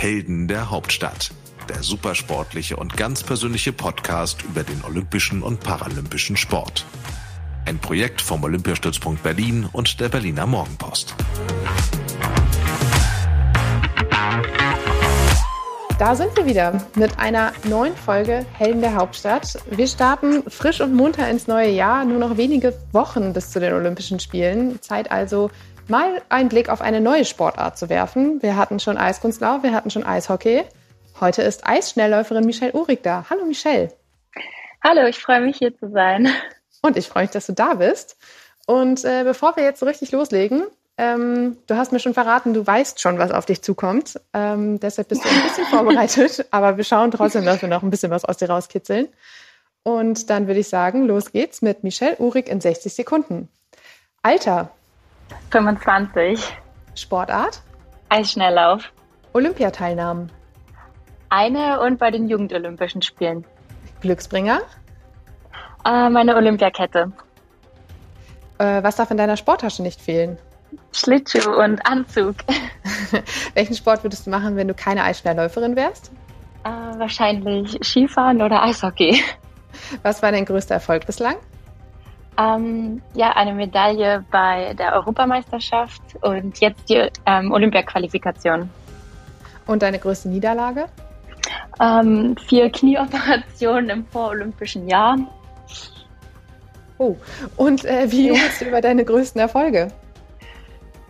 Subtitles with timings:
[0.00, 1.30] Helden der Hauptstadt.
[1.68, 6.86] Der supersportliche und ganz persönliche Podcast über den olympischen und paralympischen Sport.
[7.66, 11.14] Ein Projekt vom Olympiastützpunkt Berlin und der Berliner Morgenpost.
[15.98, 19.58] Da sind wir wieder mit einer neuen Folge Helden der Hauptstadt.
[19.70, 22.06] Wir starten frisch und munter ins neue Jahr.
[22.06, 24.80] Nur noch wenige Wochen bis zu den Olympischen Spielen.
[24.80, 25.50] Zeit also,
[25.90, 28.42] mal einen Blick auf eine neue Sportart zu werfen.
[28.42, 30.62] Wir hatten schon Eiskunstlauf, wir hatten schon Eishockey.
[31.20, 33.26] Heute ist Eisschnellläuferin Michelle Uhrig da.
[33.28, 33.92] Hallo Michelle.
[34.82, 36.28] Hallo, ich freue mich hier zu sein.
[36.80, 38.16] Und ich freue mich, dass du da bist.
[38.66, 40.62] Und äh, bevor wir jetzt so richtig loslegen,
[40.96, 44.18] ähm, du hast mir schon verraten, du weißt schon, was auf dich zukommt.
[44.32, 47.90] Ähm, deshalb bist du ein bisschen vorbereitet, aber wir schauen trotzdem, dass wir noch ein
[47.90, 49.08] bisschen was aus dir rauskitzeln.
[49.82, 53.48] Und dann würde ich sagen, los geht's mit Michelle Uhrig in 60 Sekunden.
[54.22, 54.70] Alter.
[55.50, 56.56] 25.
[56.94, 57.62] Sportart.
[58.08, 58.92] Eisschnelllauf.
[59.32, 60.30] Olympiateilnahmen.
[61.28, 63.44] Eine und bei den Jugendolympischen Spielen.
[64.00, 64.60] Glücksbringer.
[65.84, 67.12] Äh, meine Olympiakette.
[68.58, 70.38] Äh, was darf in deiner Sporttasche nicht fehlen?
[70.92, 72.36] Schlittschuh und Anzug.
[73.54, 76.10] Welchen Sport würdest du machen, wenn du keine Eisschnellläuferin wärst?
[76.64, 79.22] Äh, wahrscheinlich Skifahren oder Eishockey.
[80.02, 81.36] Was war dein größter Erfolg bislang?
[82.40, 88.70] Ähm, ja, eine Medaille bei der Europameisterschaft und jetzt die ähm, Olympiaqualifikation.
[89.66, 90.86] Und deine größte Niederlage?
[91.80, 95.18] Ähm, vier Knieoperationen im vorolympischen Jahr.
[96.96, 97.16] Oh,
[97.56, 99.88] und äh, wie redest du über deine größten Erfolge?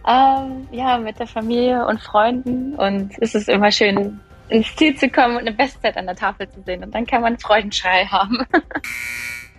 [0.09, 2.75] Ähm, ja, mit der Familie und Freunden.
[2.75, 6.49] Und es ist immer schön, ins Ziel zu kommen und eine Bestzeit an der Tafel
[6.49, 6.83] zu sehen.
[6.83, 8.39] Und dann kann man Freudenschrei haben.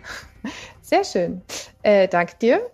[0.92, 1.42] Sehr schön.
[1.84, 2.70] Äh, danke dir.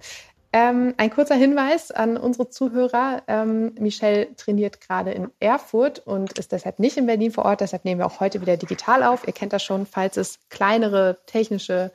[0.51, 3.21] Ähm, ein kurzer Hinweis an unsere Zuhörer.
[3.27, 7.61] Ähm, Michelle trainiert gerade in Erfurt und ist deshalb nicht in Berlin vor Ort.
[7.61, 9.27] Deshalb nehmen wir auch heute wieder digital auf.
[9.27, 11.91] Ihr kennt das schon, falls es kleinere technische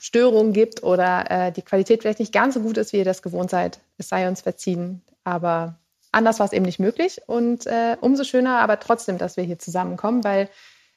[0.00, 3.20] Störungen gibt oder äh, die Qualität vielleicht nicht ganz so gut ist, wie ihr das
[3.20, 3.80] gewohnt seid.
[3.98, 5.02] Es sei uns verziehen.
[5.24, 5.80] Aber
[6.12, 7.22] anders war es eben nicht möglich.
[7.26, 10.48] Und äh, umso schöner aber trotzdem, dass wir hier zusammenkommen, weil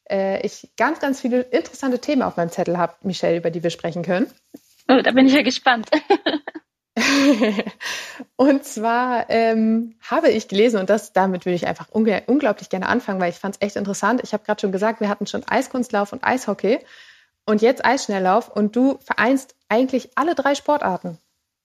[0.10, 3.70] äh, ich ganz, ganz viele interessante Themen auf meinem Zettel habe, Michelle, über die wir
[3.70, 4.28] sprechen können.
[4.88, 5.90] Oh, da bin ich ja gespannt.
[8.36, 13.20] und zwar ähm, habe ich gelesen, und das damit würde ich einfach unglaublich gerne anfangen,
[13.20, 14.22] weil ich fand es echt interessant.
[14.24, 16.80] Ich habe gerade schon gesagt, wir hatten schon Eiskunstlauf und Eishockey
[17.46, 21.18] und jetzt Eisschnelllauf und du vereinst eigentlich alle drei Sportarten.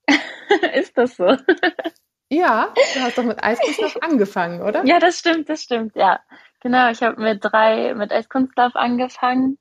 [0.74, 1.36] Ist das so?
[2.30, 4.84] ja, du hast doch mit Eiskunstlauf angefangen, oder?
[4.86, 6.20] Ja, das stimmt, das stimmt, ja.
[6.60, 9.58] Genau, ich habe mit drei, mit Eiskunstlauf angefangen.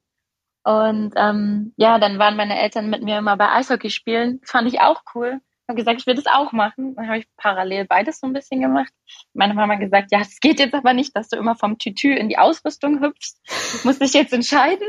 [0.64, 4.42] Und ähm, ja, dann waren meine Eltern mit mir immer bei Eishockey spielen.
[4.42, 5.40] Das fand ich auch cool.
[5.40, 6.96] Ich habe gesagt, ich will das auch machen.
[6.96, 8.92] Dann habe ich parallel beides so ein bisschen gemacht.
[9.34, 12.30] Meine Mama gesagt, ja, es geht jetzt aber nicht, dass du immer vom Tütü in
[12.30, 13.38] die Ausrüstung hüpfst.
[13.76, 14.88] Ich muss dich jetzt entscheiden.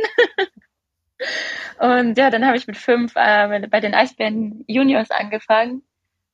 [1.81, 5.83] Und ja, dann habe ich mit fünf äh, bei den Eisbären Juniors angefangen.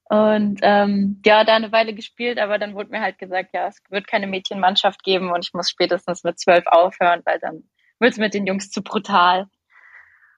[0.08, 3.80] Und ähm, ja, da eine Weile gespielt, aber dann wurde mir halt gesagt, ja, es
[3.88, 7.64] wird keine Mädchenmannschaft geben und ich muss spätestens mit zwölf aufhören, weil dann
[7.98, 9.46] wird es mit den Jungs zu brutal.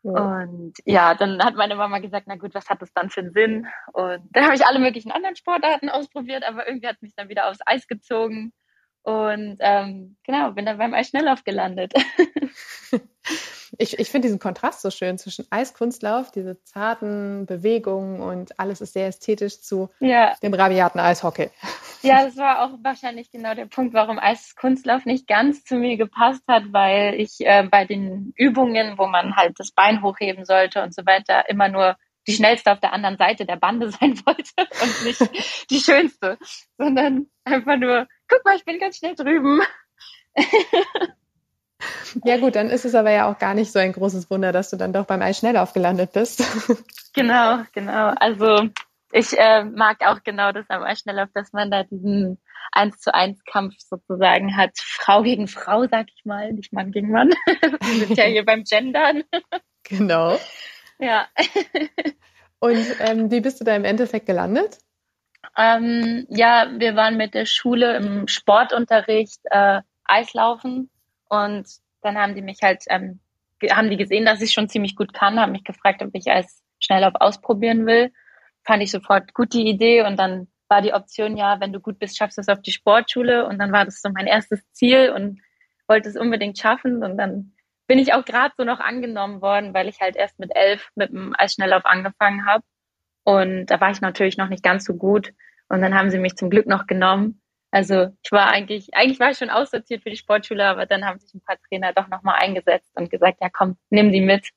[0.05, 0.13] Ja.
[0.13, 3.33] Und ja, dann hat meine Mama gesagt, na gut, was hat das dann für einen
[3.33, 3.67] Sinn?
[3.93, 7.49] Und dann habe ich alle möglichen anderen Sportarten ausprobiert, aber irgendwie hat mich dann wieder
[7.51, 8.53] aufs Eis gezogen.
[9.03, 11.93] Und ähm, genau, bin dann beim Eisschnelllauf gelandet.
[13.79, 18.93] ich ich finde diesen Kontrast so schön zwischen Eiskunstlauf, diese zarten Bewegungen und alles ist
[18.93, 20.35] sehr ästhetisch zu ja.
[20.43, 21.51] dem rabiaten Eishockey.
[22.03, 26.43] Ja, das war auch wahrscheinlich genau der Punkt, warum Eiskunstlauf nicht ganz zu mir gepasst
[26.49, 30.95] hat, weil ich äh, bei den Übungen, wo man halt das Bein hochheben sollte und
[30.95, 35.05] so weiter, immer nur die schnellste auf der anderen Seite der Bande sein wollte und
[35.05, 36.39] nicht die schönste,
[36.77, 39.61] sondern einfach nur, guck mal, ich bin ganz schnell drüben.
[42.25, 44.71] Ja gut, dann ist es aber ja auch gar nicht so ein großes Wunder, dass
[44.71, 46.43] du dann doch beim Eisschnelllauf gelandet bist.
[47.19, 48.13] Genau, genau.
[48.21, 48.69] Also
[49.11, 52.39] ich äh, mag auch genau das am Eisschnelllauf, dass man da diesen
[52.73, 54.73] eins zu eins Kampf sozusagen hat.
[54.79, 57.31] Frau gegen Frau, sag ich mal, nicht Mann gegen Mann.
[57.47, 59.23] Wir sind ja hier beim Gendern.
[59.89, 60.37] Genau.
[60.99, 61.29] Ja.
[62.59, 64.79] Und ähm, wie bist du da im Endeffekt gelandet?
[65.57, 70.91] Ähm, ja, wir waren mit der Schule im Sportunterricht äh, Eislaufen
[71.29, 71.67] und
[72.07, 73.21] dann haben die mich halt, ähm,
[73.71, 76.63] haben die gesehen, dass ich schon ziemlich gut kann, haben mich gefragt, ob ich als
[76.79, 78.13] Schnelllauf ausprobieren will.
[78.65, 81.99] Fand ich sofort gut die Idee und dann war die Option, ja, wenn du gut
[81.99, 85.13] bist, schaffst du es auf die Sportschule und dann war das so mein erstes Ziel
[85.15, 85.41] und
[85.87, 87.53] wollte es unbedingt schaffen und dann
[87.87, 91.11] bin ich auch gerade so noch angenommen worden, weil ich halt erst mit elf mit
[91.11, 92.65] dem Eisschnelllauf angefangen habe.
[93.25, 95.33] Und da war ich natürlich noch nicht ganz so gut.
[95.69, 97.41] Und dann haben sie mich zum Glück noch genommen.
[97.77, 101.19] Also ich war eigentlich, eigentlich war ich schon aussortiert für die Sportschule, aber dann haben
[101.19, 104.49] sich ein paar Trainer doch nochmal eingesetzt und gesagt, ja komm, nimm sie mit.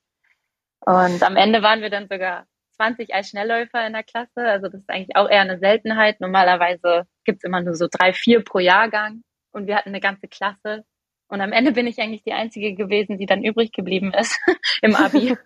[0.86, 2.46] Und am Ende waren wir dann sogar
[2.76, 4.40] 20 als Schnellläufer in der Klasse.
[4.40, 6.18] Also das ist eigentlich auch eher eine Seltenheit.
[6.22, 9.22] Normalerweise gibt's immer nur so drei, vier pro Jahrgang.
[9.52, 10.86] Und wir hatten eine ganze Klasse.
[11.28, 14.34] Und am Ende bin ich eigentlich die Einzige gewesen, die dann übrig geblieben ist
[14.80, 15.36] im Abi,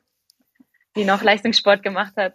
[0.96, 2.34] die noch Leistungssport gemacht hat.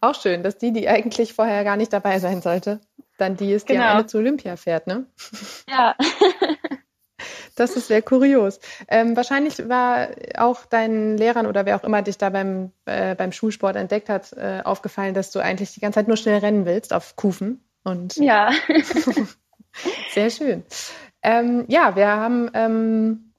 [0.00, 2.80] Auch schön, dass die, die eigentlich vorher gar nicht dabei sein sollte,
[3.22, 3.86] dann die ist, die genau.
[3.86, 5.06] am Ende zu Olympia fährt, ne?
[5.68, 5.96] Ja.
[7.54, 8.60] Das ist sehr kurios.
[8.88, 13.30] Ähm, wahrscheinlich war auch deinen Lehrern oder wer auch immer dich da beim, äh, beim
[13.30, 16.92] Schulsport entdeckt hat, äh, aufgefallen, dass du eigentlich die ganze Zeit nur schnell rennen willst
[16.92, 17.62] auf Kufen.
[17.84, 18.52] Und ja.
[20.14, 20.64] sehr schön.
[21.22, 23.32] Ähm, ja, wir haben ähm,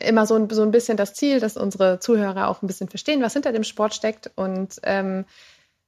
[0.00, 3.22] immer so ein, so ein bisschen das Ziel, dass unsere Zuhörer auch ein bisschen verstehen,
[3.22, 4.30] was hinter dem Sport steckt.
[4.34, 5.24] Und ähm,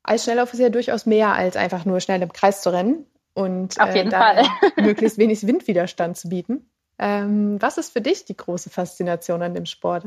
[0.05, 4.11] Eisschnelllauf ist ja durchaus mehr als einfach nur schnell im Kreis zu rennen und äh,
[4.11, 4.45] Fall.
[4.77, 6.71] möglichst wenig Windwiderstand zu bieten.
[6.99, 10.07] Ähm, was ist für dich die große Faszination an dem Sport?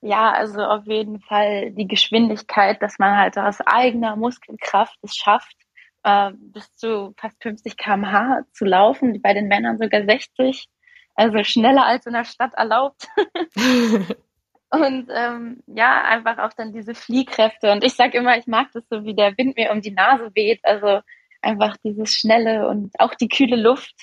[0.00, 5.56] Ja, also auf jeden Fall die Geschwindigkeit, dass man halt aus eigener Muskelkraft es schafft,
[6.02, 10.66] äh, bis zu fast 50 km/h zu laufen, bei den Männern sogar 60,
[11.14, 13.08] also schneller als in der Stadt erlaubt.
[14.74, 17.72] und ähm, ja, einfach auch dann diese Fliehkräfte.
[17.72, 20.30] Und ich sage immer, ich mag das so, wie der Wind mir um die Nase
[20.34, 20.60] weht.
[20.64, 21.00] Also
[21.42, 23.94] einfach dieses Schnelle und auch die kühle Luft.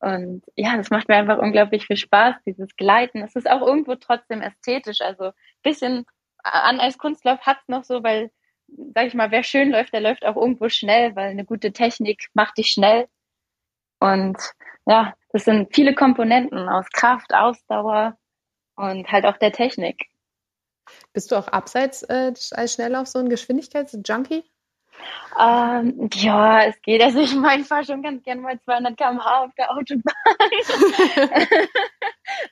[0.00, 3.22] Und ja, das macht mir einfach unglaublich viel Spaß, dieses Gleiten.
[3.22, 5.00] Es ist auch irgendwo trotzdem ästhetisch.
[5.00, 5.32] Also
[5.62, 6.06] bisschen
[6.44, 8.30] an als Kunstlauf hat's noch so, weil,
[8.94, 12.28] sag ich mal, wer schön läuft, der läuft auch irgendwo schnell, weil eine gute Technik
[12.34, 13.08] macht dich schnell.
[14.00, 14.38] Und
[14.86, 18.16] ja, das sind viele Komponenten aus Kraft, Ausdauer
[18.78, 20.06] und halt auch der Technik.
[21.12, 24.44] Bist du auch abseits äh, als Schnelllauf so ein Geschwindigkeitsjunkie?
[25.38, 27.02] Ähm, ja, es geht.
[27.02, 30.14] Also ich meine, ich fahre schon ganz gerne mal 200 km/h auf der Autobahn.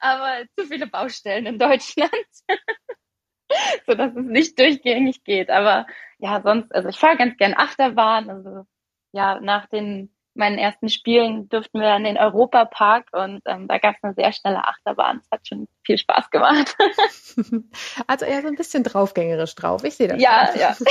[0.01, 2.11] Aber zu viele Baustellen in Deutschland.
[3.87, 5.51] so dass es nicht durchgängig geht.
[5.51, 5.87] Aber
[6.19, 8.31] ja, sonst, also ich fahre ganz gern Achterbahn.
[8.31, 8.67] Also
[9.13, 13.97] ja, nach den meinen ersten Spielen durften wir in den Europapark und ähm, da gab
[13.97, 15.21] es eine sehr schnelle Achterbahn.
[15.23, 16.77] Es hat schon viel Spaß gemacht.
[18.07, 19.85] also eher so ein bisschen draufgängerisch drauf.
[19.85, 20.21] Ich sehe das.
[20.21, 20.61] Ja, schon.
[20.61, 20.77] ja.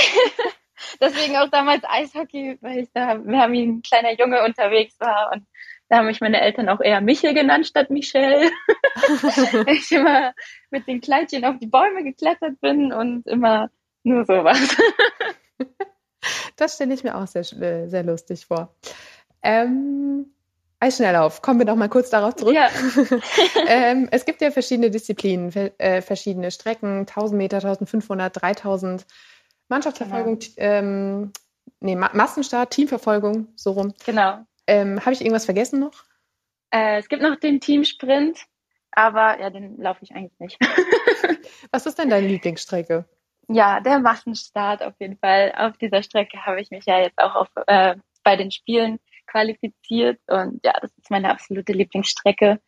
[1.00, 5.46] Deswegen auch damals Eishockey, weil ich da, wir haben ein kleiner Junge unterwegs war und
[5.88, 8.50] da haben mich meine Eltern auch eher Michel genannt statt Michelle.
[9.66, 10.34] ich immer
[10.70, 13.70] mit den Kleidchen auf die Bäume geklettert bin und immer
[14.02, 14.76] nur sowas.
[16.56, 18.74] das stelle ich mir auch sehr, äh, sehr lustig vor.
[19.46, 20.26] Ähm,
[20.80, 22.54] Eisschnelllauf, kommen wir noch mal kurz darauf zurück.
[22.54, 22.68] Ja.
[23.68, 29.06] ähm, es gibt ja verschiedene Disziplinen, äh, verschiedene Strecken, 1000 Meter, 1500, 3000.
[29.68, 30.52] Mannschaftsverfolgung, genau.
[30.58, 31.32] ähm,
[31.80, 33.94] nee, Massenstart, Teamverfolgung, so rum.
[34.04, 34.38] Genau.
[34.66, 36.04] Ähm, Habe ich irgendwas vergessen noch?
[36.70, 38.38] Äh, es gibt noch den Teamsprint,
[38.92, 40.58] aber ja, den laufe ich eigentlich nicht.
[41.72, 43.06] Was ist denn deine Lieblingsstrecke?
[43.48, 45.52] Ja, der Massenstart auf jeden Fall.
[45.56, 50.20] Auf dieser Strecke habe ich mich ja jetzt auch auf, äh, bei den Spielen qualifiziert
[50.26, 52.60] und ja, das ist meine absolute Lieblingsstrecke.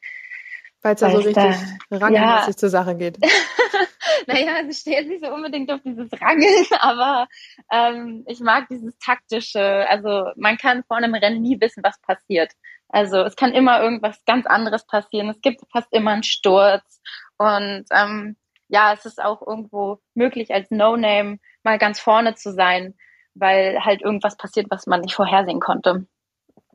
[0.83, 1.45] Weil es ja so richtig
[1.91, 2.57] rangemäßig ja.
[2.57, 3.19] zur Sache geht.
[4.27, 7.27] naja, sie steht nicht so unbedingt auf dieses Rangeln, aber
[7.73, 9.87] ähm, ich mag dieses taktische.
[9.89, 12.53] Also man kann vor einem Rennen nie wissen, was passiert.
[12.89, 15.29] Also es kann immer irgendwas ganz anderes passieren.
[15.29, 17.01] Es gibt fast immer einen Sturz.
[17.39, 18.37] Und ähm,
[18.69, 22.95] ja, es ist auch irgendwo möglich, als No-Name mal ganz vorne zu sein,
[23.35, 26.07] weil halt irgendwas passiert, was man nicht vorhersehen konnte.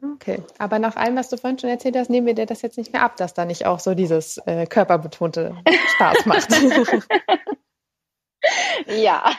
[0.03, 2.77] Okay, aber nach allem, was du vorhin schon erzählt hast, nehmen wir dir das jetzt
[2.77, 5.55] nicht mehr ab, dass da nicht auch so dieses äh, körperbetonte
[5.95, 6.50] Spaß macht.
[8.88, 9.31] ja.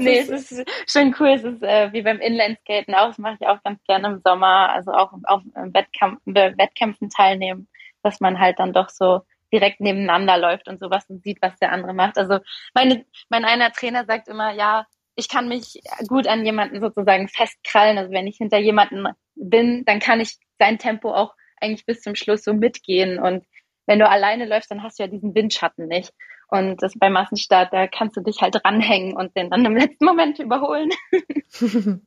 [0.00, 1.28] nee, es ist schon cool.
[1.28, 3.08] Es ist äh, wie beim Inlineskaten auch.
[3.08, 4.70] Das mache ich auch ganz gerne im Sommer.
[4.70, 7.68] Also auch auf Wettkampf, Wettkämpfen teilnehmen,
[8.02, 9.20] dass man halt dann doch so
[9.52, 12.18] direkt nebeneinander läuft und sowas und sieht, was der andere macht.
[12.18, 12.40] Also
[12.74, 14.84] meine, mein einer Trainer sagt immer, ja,
[15.16, 17.98] ich kann mich gut an jemanden sozusagen festkrallen.
[17.98, 22.14] Also wenn ich hinter jemanden bin, dann kann ich sein Tempo auch eigentlich bis zum
[22.14, 23.18] Schluss so mitgehen.
[23.18, 23.44] Und
[23.86, 26.12] wenn du alleine läufst, dann hast du ja diesen Windschatten nicht.
[26.48, 30.04] Und das beim Massenstart, da kannst du dich halt ranhängen und den dann im letzten
[30.04, 30.90] Moment überholen.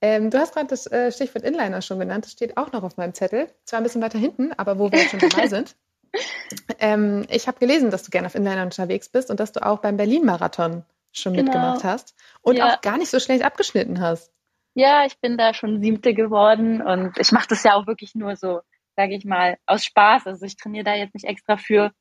[0.00, 2.24] ähm, du hast gerade das äh, Stichwort Inliner schon genannt.
[2.24, 3.48] Das steht auch noch auf meinem Zettel.
[3.64, 5.74] Zwar ein bisschen weiter hinten, aber wo wir jetzt schon dabei sind.
[6.78, 9.80] Ähm, ich habe gelesen, dass du gerne auf Inliner unterwegs bist und dass du auch
[9.80, 10.84] beim Berlin-Marathon
[11.16, 11.44] schon genau.
[11.44, 12.74] mitgemacht hast und ja.
[12.74, 14.32] auch gar nicht so schlecht abgeschnitten hast.
[14.74, 18.36] Ja, ich bin da schon siebte geworden und ich mache das ja auch wirklich nur
[18.36, 18.60] so,
[18.96, 20.26] sage ich mal, aus Spaß.
[20.26, 21.92] Also ich trainiere da jetzt nicht extra für.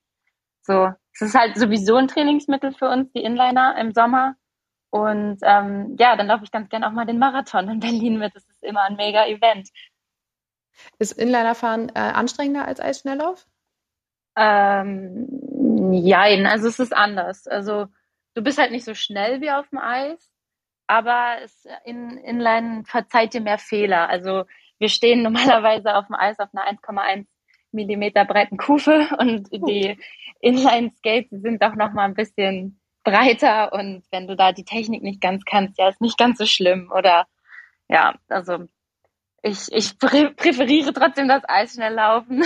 [0.63, 4.35] So, es ist halt sowieso ein Trainingsmittel für uns, die Inliner im Sommer.
[4.89, 8.35] Und ähm, ja, dann laufe ich ganz gerne auch mal den Marathon in Berlin mit.
[8.35, 9.69] Das ist immer ein mega Event.
[10.97, 13.45] Ist Inlinerfahren äh, anstrengender als Eisschnelllauf?
[14.35, 17.47] Ähm, nein, also es ist anders.
[17.47, 17.87] Also
[18.33, 20.31] du bist halt nicht so schnell wie auf dem Eis,
[20.87, 24.09] aber es, in Inline verzeiht dir mehr Fehler.
[24.09, 24.43] Also
[24.79, 27.25] wir stehen normalerweise auf dem Eis auf einer 1,1
[27.71, 29.97] Millimeter breiten Kufe und die
[30.41, 35.21] Inline-Skates sind doch noch mal ein bisschen breiter und wenn du da die Technik nicht
[35.21, 37.25] ganz kannst, ja, ist nicht ganz so schlimm oder
[37.89, 38.67] ja, also
[39.41, 42.43] ich, ich präferiere trotzdem das Eis schnell laufen.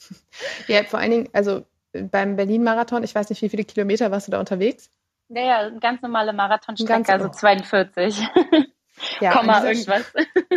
[0.66, 4.32] ja, vor allen Dingen, also beim Berlin-Marathon, ich weiß nicht, wie viele Kilometer warst du
[4.32, 4.90] da unterwegs?
[5.28, 8.20] Naja, ganz normale Marathonstrecke, also 42.
[9.20, 10.12] Ja, Komma irgendwas.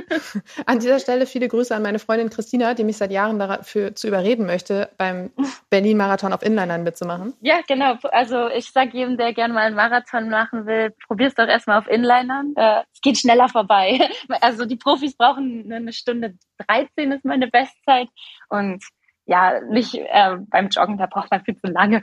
[0.65, 4.07] An dieser Stelle viele Grüße an meine Freundin Christina, die mich seit Jahren dafür zu
[4.07, 5.31] überreden möchte, beim
[5.69, 7.33] Berlin-Marathon auf Inlinern mitzumachen.
[7.41, 7.95] Ja, genau.
[8.11, 11.87] Also ich sage jedem, der gerne mal einen Marathon machen will, probier's doch erstmal auf
[11.87, 12.53] Inlinern.
[12.55, 13.99] Äh, es geht schneller vorbei.
[14.41, 16.35] Also die Profis brauchen eine Stunde
[16.67, 18.07] 13 ist meine Bestzeit
[18.49, 18.83] und
[19.27, 21.99] ja, nicht äh, beim Joggen, da braucht man viel zu lange.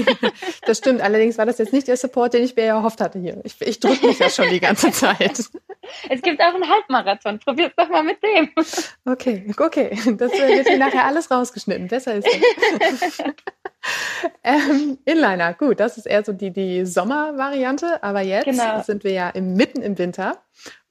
[0.66, 1.02] das stimmt.
[1.02, 3.38] Allerdings war das jetzt nicht der Support, den ich mir erhofft hatte hier.
[3.44, 5.38] Ich, ich drücke mich ja schon die ganze Zeit.
[6.08, 7.38] Es gibt auch einen Halbmarathon.
[7.38, 8.48] Probier's doch mal mit dem.
[9.04, 9.90] Okay, okay.
[10.16, 11.88] Das wird hier nachher alles rausgeschnitten.
[11.88, 13.18] Besser ist es.
[14.42, 18.02] ähm, Inliner, gut, das ist eher so die, die Sommervariante.
[18.02, 18.80] Aber jetzt genau.
[18.80, 20.38] sind wir ja im, mitten im Winter.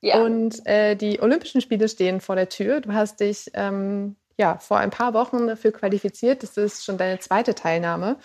[0.02, 0.22] Ja.
[0.22, 2.82] Und äh, die Olympischen Spiele stehen vor der Tür.
[2.82, 6.44] Du hast dich ähm, ja, vor ein paar Wochen dafür qualifiziert.
[6.44, 8.18] Das ist schon deine zweite Teilnahme.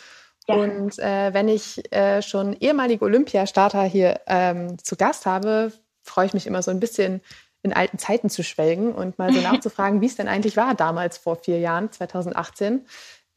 [0.47, 0.55] Ja.
[0.55, 5.73] Und äh, wenn ich äh, schon ehemalige Olympiastarter hier ähm, zu Gast habe,
[6.03, 7.21] freue ich mich immer so ein bisschen
[7.63, 11.19] in alten Zeiten zu schwelgen und mal so nachzufragen, wie es denn eigentlich war damals
[11.19, 12.87] vor vier Jahren, 2018.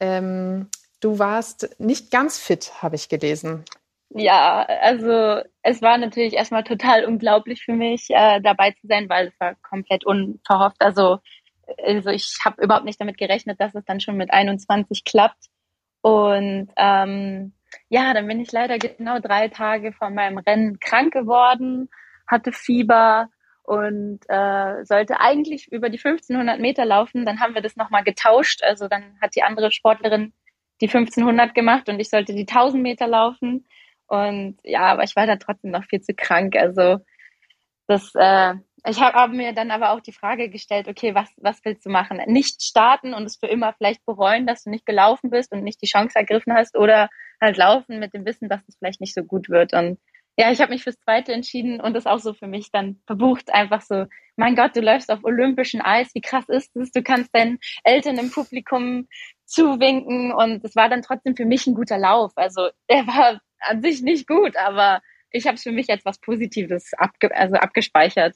[0.00, 0.68] Ähm,
[1.00, 3.64] du warst nicht ganz fit, habe ich gelesen.
[4.14, 9.28] Ja, also es war natürlich erstmal total unglaublich für mich, äh, dabei zu sein, weil
[9.28, 10.76] es war komplett unverhofft.
[10.80, 11.18] Also
[11.84, 15.46] also ich habe überhaupt nicht damit gerechnet, dass es dann schon mit 21 klappt.
[16.00, 17.52] Und ähm,
[17.88, 21.88] ja, dann bin ich leider genau drei Tage vor meinem Rennen krank geworden,
[22.26, 23.28] hatte Fieber
[23.62, 27.24] und äh, sollte eigentlich über die 1500 Meter laufen.
[27.24, 28.62] Dann haben wir das nochmal getauscht.
[28.62, 30.32] Also dann hat die andere Sportlerin
[30.80, 33.66] die 1500 gemacht und ich sollte die 1000 Meter laufen.
[34.06, 36.56] Und ja, aber ich war dann trotzdem noch viel zu krank.
[36.56, 36.98] Also
[37.86, 41.64] das äh, ich habe hab mir dann aber auch die Frage gestellt, okay, was, was
[41.64, 42.20] willst du machen?
[42.26, 45.80] Nicht starten und es für immer vielleicht bereuen, dass du nicht gelaufen bist und nicht
[45.82, 47.08] die Chance ergriffen hast oder
[47.40, 49.72] halt laufen mit dem Wissen, dass es vielleicht nicht so gut wird.
[49.72, 49.98] Und
[50.36, 53.54] ja, ich habe mich fürs Zweite entschieden und das auch so für mich dann verbucht.
[53.54, 56.90] Einfach so, mein Gott, du läufst auf olympischen Eis, wie krass ist es?
[56.90, 59.08] Du kannst deinen Eltern im Publikum
[59.44, 62.32] zuwinken und es war dann trotzdem für mich ein guter Lauf.
[62.34, 66.18] Also er war an sich nicht gut, aber ich habe es für mich als was
[66.18, 68.34] Positives abge also abgespeichert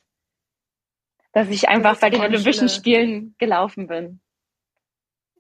[1.36, 4.20] dass ich einfach bei den Olympischen Spielen gelaufen bin.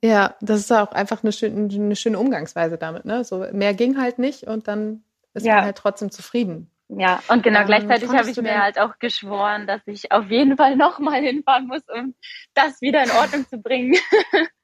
[0.04, 3.06] Ja, das ist auch einfach eine schöne, eine schöne Umgangsweise damit.
[3.06, 3.24] Ne?
[3.24, 5.54] So mehr ging halt nicht und dann ist ja.
[5.54, 6.70] man halt trotzdem zufrieden.
[6.88, 10.58] Ja, und genau ähm, gleichzeitig habe ich mir halt auch geschworen, dass ich auf jeden
[10.58, 12.14] Fall nochmal hinfahren muss, um
[12.52, 13.96] das wieder in Ordnung zu bringen.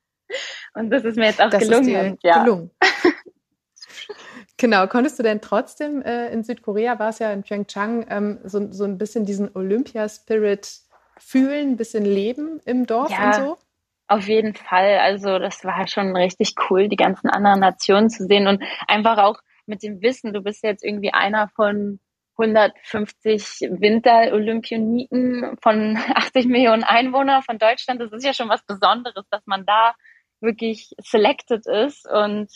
[0.75, 1.89] und das ist mir jetzt auch das gelungen.
[1.89, 2.45] Ist dir ja.
[2.45, 2.71] gelungen.
[4.59, 8.71] Genau, konntest du denn trotzdem äh, in Südkorea, war es ja in Pyeongchang, ähm, so,
[8.71, 10.83] so ein bisschen diesen Olympia-Spirit
[11.25, 13.59] fühlen, ein bisschen leben im Dorf ja, und so?
[14.09, 14.99] Auf jeden Fall.
[14.99, 19.41] Also das war schon richtig cool, die ganzen anderen Nationen zu sehen und einfach auch
[19.67, 22.01] mit dem Wissen, du bist jetzt irgendwie einer von
[22.39, 28.01] 150 Winter-Olympioniken von 80 Millionen Einwohnern von Deutschland.
[28.01, 29.95] Das ist ja schon was Besonderes, dass man da
[30.41, 32.51] wirklich selected ist und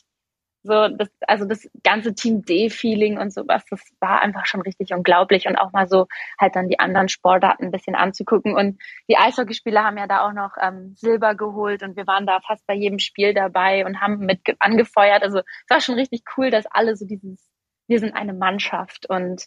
[0.67, 5.47] so, das, also das ganze Team D-Feeling und sowas, das war einfach schon richtig unglaublich
[5.47, 6.07] und auch mal so
[6.39, 8.55] halt dann die anderen Sportarten ein bisschen anzugucken.
[8.55, 12.41] Und die Eishockeyspieler haben ja da auch noch ähm, Silber geholt und wir waren da
[12.41, 15.23] fast bei jedem Spiel dabei und haben mit angefeuert.
[15.23, 17.49] Also es war schon richtig cool, dass alle so dieses,
[17.89, 19.47] wir sind eine Mannschaft und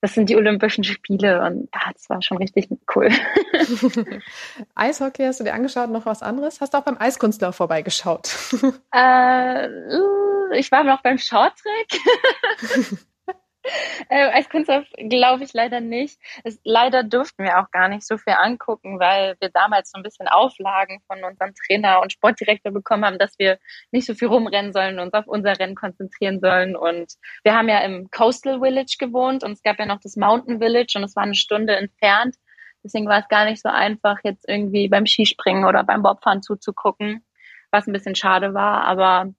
[0.00, 3.08] das sind die Olympischen Spiele und ja, das war schon richtig cool.
[4.74, 6.60] Eishockey hast du dir angeschaut, noch was anderes?
[6.60, 8.36] Hast du auch beim Eiskunstlauf vorbeigeschaut?
[8.94, 9.68] Äh,
[10.56, 11.88] ich war noch beim Shorttrack.
[14.08, 16.18] äh, als Kunstlauf glaube ich leider nicht.
[16.44, 20.02] Es, leider durften wir auch gar nicht so viel angucken, weil wir damals so ein
[20.02, 23.58] bisschen Auflagen von unserem Trainer und Sportdirektor bekommen haben, dass wir
[23.90, 26.76] nicht so viel rumrennen sollen und uns auf unser Rennen konzentrieren sollen.
[26.76, 30.58] Und wir haben ja im Coastal Village gewohnt und es gab ja noch das Mountain
[30.58, 32.36] Village und es war eine Stunde entfernt.
[32.84, 37.24] Deswegen war es gar nicht so einfach, jetzt irgendwie beim Skispringen oder beim Bobfahren zuzugucken,
[37.70, 38.84] was ein bisschen schade war.
[38.84, 39.32] Aber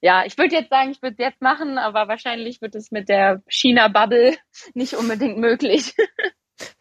[0.00, 3.08] ja, ich würde jetzt sagen, ich würde es jetzt machen, aber wahrscheinlich wird es mit
[3.08, 4.36] der China-Bubble
[4.74, 5.94] nicht unbedingt möglich.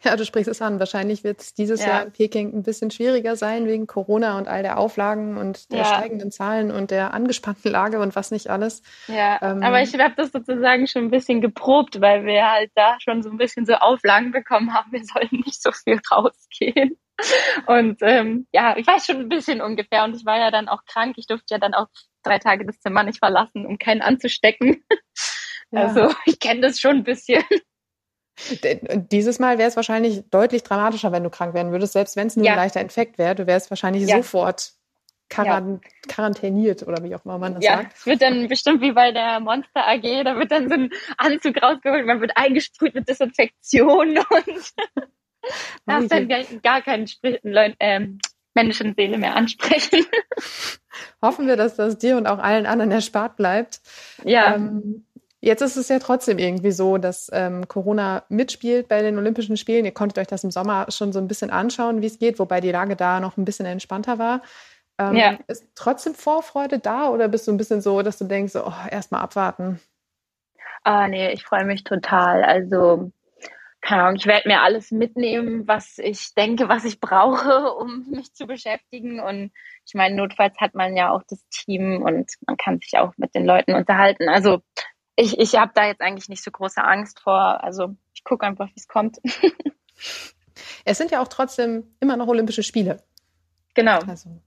[0.04, 0.80] Ja, du sprichst es an.
[0.80, 1.88] Wahrscheinlich wird es dieses ja.
[1.88, 5.80] Jahr in Peking ein bisschen schwieriger sein wegen Corona und all der Auflagen und der
[5.80, 5.86] ja.
[5.86, 8.84] steigenden Zahlen und der angespannten Lage und was nicht alles.
[9.08, 12.98] Ja, ähm, aber ich habe das sozusagen schon ein bisschen geprobt, weil wir halt da
[13.02, 16.98] schon so ein bisschen so Auflagen bekommen haben, wir sollten nicht so viel rausgehen.
[17.66, 20.84] Und ähm, ja, ich weiß schon ein bisschen ungefähr und ich war ja dann auch
[20.86, 21.16] krank.
[21.18, 21.88] Ich durfte ja dann auch
[22.26, 24.84] drei Tage das Zimmer nicht verlassen, um keinen anzustecken.
[25.72, 25.88] Ja.
[25.88, 27.44] Also ich kenne das schon ein bisschen.
[29.12, 32.36] Dieses Mal wäre es wahrscheinlich deutlich dramatischer, wenn du krank werden würdest, selbst wenn es
[32.36, 32.52] nur ja.
[32.54, 33.34] ein leichter Infekt wäre.
[33.34, 34.18] Du wärst wahrscheinlich ja.
[34.18, 34.74] sofort
[35.28, 35.90] Quarant ja.
[36.08, 37.96] quarantäniert oder wie auch immer man das ja, sagt.
[37.98, 41.62] Es wird dann bestimmt wie bei der Monster AG, da wird dann so ein Anzug
[41.62, 44.74] rausgeholt, man wird eingesprüht mit Desinfektion und
[45.88, 47.10] darf dann gar, gar keinen
[47.80, 48.20] ähm,
[48.56, 50.06] Menschenseele mehr ansprechen.
[51.22, 53.82] Hoffen wir, dass das dir und auch allen anderen erspart bleibt.
[54.24, 54.56] Ja.
[54.56, 55.06] Ähm,
[55.46, 59.86] Jetzt ist es ja trotzdem irgendwie so, dass ähm, Corona mitspielt bei den Olympischen Spielen.
[59.86, 62.62] Ihr konntet euch das im Sommer schon so ein bisschen anschauen, wie es geht, wobei
[62.62, 64.42] die Lage da noch ein bisschen entspannter war.
[64.98, 65.38] Ähm, ja.
[65.46, 69.22] Ist trotzdem Vorfreude da oder bist du ein bisschen so, dass du denkst, oh, erstmal
[69.22, 69.80] abwarten?
[70.84, 72.44] Ah, nee, ich freue mich total.
[72.44, 73.12] Also,
[73.86, 78.34] keine Ahnung, ich werde mir alles mitnehmen, was ich denke, was ich brauche, um mich
[78.34, 79.20] zu beschäftigen.
[79.20, 79.52] Und
[79.86, 83.36] ich meine, notfalls hat man ja auch das Team und man kann sich auch mit
[83.36, 84.28] den Leuten unterhalten.
[84.28, 84.62] Also
[85.16, 87.64] ich, ich habe da jetzt eigentlich nicht so große Angst vor.
[87.64, 89.20] Also ich gucke einfach, wie es kommt.
[90.86, 93.04] es sind ja auch trotzdem immer noch Olympische Spiele.
[93.76, 94.00] Genau.
[94.00, 94.42] Also,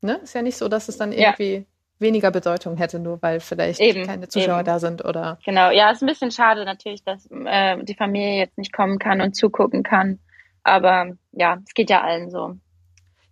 [0.00, 0.14] ne?
[0.22, 1.66] Ist ja nicht so, dass es dann irgendwie.
[2.00, 4.66] Weniger Bedeutung hätte, nur weil vielleicht eben, keine Zuschauer eben.
[4.66, 5.38] da sind oder.
[5.44, 9.20] Genau, ja, ist ein bisschen schade natürlich, dass äh, die Familie jetzt nicht kommen kann
[9.20, 10.18] und zugucken kann.
[10.62, 12.56] Aber ja, es geht ja allen so.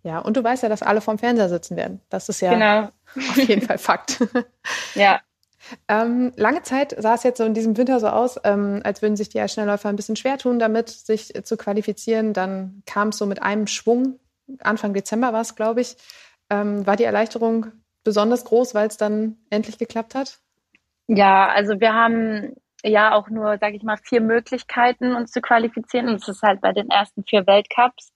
[0.03, 2.01] Ja, und du weißt ja, dass alle vorm Fernseher sitzen werden.
[2.09, 2.89] Das ist ja genau.
[3.15, 4.23] auf jeden Fall Fakt.
[4.95, 5.19] ja.
[5.87, 9.17] Ähm, lange Zeit sah es jetzt so in diesem Winter so aus, ähm, als würden
[9.17, 12.33] sich die Eisschnellläufer ein bisschen schwer tun, damit sich zu qualifizieren.
[12.33, 14.19] Dann kam es so mit einem Schwung.
[14.61, 15.97] Anfang Dezember war es, glaube ich.
[16.49, 17.67] Ähm, war die Erleichterung
[18.03, 20.39] besonders groß, weil es dann endlich geklappt hat?
[21.07, 26.07] Ja, also wir haben ja auch nur, sage ich mal, vier Möglichkeiten, uns zu qualifizieren.
[26.07, 28.11] Und das ist halt bei den ersten vier Weltcups.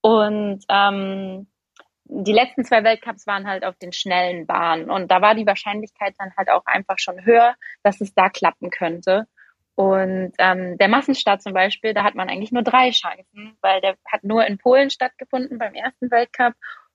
[0.00, 1.46] Und ähm,
[2.04, 6.14] die letzten zwei Weltcups waren halt auf den schnellen Bahnen und da war die Wahrscheinlichkeit
[6.18, 9.26] dann halt auch einfach schon höher, dass es da klappen könnte.
[9.74, 13.96] Und ähm, der Massenstart zum Beispiel, da hat man eigentlich nur drei Chancen, weil der
[14.06, 16.52] hat nur in Polen stattgefunden beim ersten Weltcup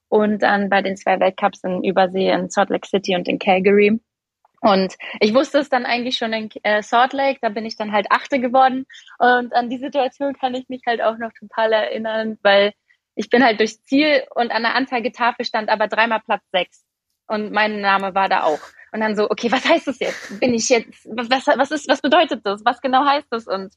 [0.09, 3.99] und dann bei den zwei Weltcups in Übersee in Salt Lake City und in Calgary.
[4.61, 7.91] Und ich wusste es dann eigentlich schon in äh, Salt Lake, da bin ich dann
[7.91, 8.85] halt Achte geworden.
[9.19, 12.73] Und an die Situation kann ich mich halt auch noch total erinnern, weil
[13.15, 16.85] ich bin halt durchs Ziel und an der Anzeigetafel stand aber dreimal Platz sechs.
[17.27, 18.59] Und mein Name war da auch.
[18.91, 20.39] Und dann so, okay, was heißt das jetzt?
[20.39, 22.63] Bin ich jetzt, was, was ist, was bedeutet das?
[22.63, 23.47] Was genau heißt das?
[23.47, 23.73] Und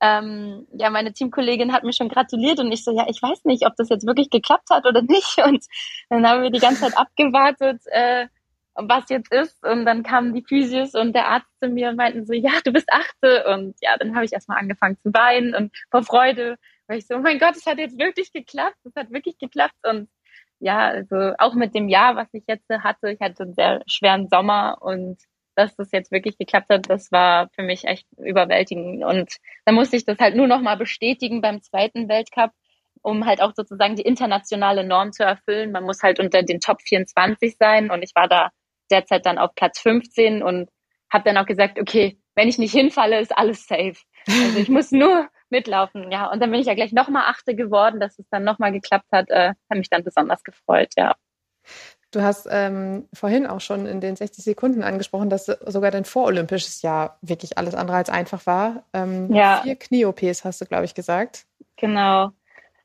[0.00, 3.66] ähm, ja, meine Teamkollegin hat mir schon gratuliert und ich so, ja, ich weiß nicht,
[3.66, 5.38] ob das jetzt wirklich geklappt hat oder nicht.
[5.44, 5.64] Und
[6.08, 8.26] dann haben wir die ganze Zeit abgewartet, äh,
[8.74, 9.64] was jetzt ist.
[9.64, 12.72] Und dann kamen die Physios und der Arzt zu mir und meinten so, ja, du
[12.72, 13.44] bist Achte.
[13.48, 16.56] Und ja, dann habe ich erstmal angefangen zu weinen und vor Freude
[16.88, 19.76] weil ich so, oh mein Gott, es hat jetzt wirklich geklappt, es hat wirklich geklappt
[19.84, 20.08] und
[20.58, 24.28] ja, also auch mit dem Jahr, was ich jetzt hatte, ich hatte einen sehr schweren
[24.28, 25.18] Sommer und
[25.58, 29.96] dass das jetzt wirklich geklappt hat, das war für mich echt überwältigend und dann musste
[29.96, 32.52] ich das halt nur noch mal bestätigen beim zweiten Weltcup,
[33.02, 35.72] um halt auch sozusagen die internationale Norm zu erfüllen.
[35.72, 38.50] Man muss halt unter den Top 24 sein und ich war da
[38.90, 40.70] derzeit dann auf Platz 15 und
[41.12, 43.96] habe dann auch gesagt, okay, wenn ich nicht hinfalle, ist alles safe.
[44.28, 46.30] Also ich muss nur mitlaufen, ja.
[46.30, 49.30] Und dann bin ich ja gleich nochmal Achte geworden, dass es dann nochmal geklappt hat.
[49.30, 51.16] Äh, hat mich dann besonders gefreut, ja.
[52.10, 56.80] Du hast ähm, vorhin auch schon in den 60 Sekunden angesprochen, dass sogar dein vorolympisches
[56.80, 58.84] Jahr wirklich alles andere als einfach war.
[58.94, 59.60] Ähm, ja.
[59.62, 61.44] Vier Knie-OPs hast du, glaube ich, gesagt.
[61.76, 62.30] Genau.